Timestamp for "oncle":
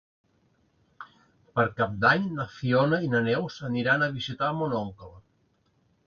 4.79-5.11